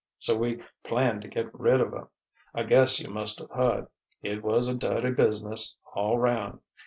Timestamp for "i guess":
2.55-2.99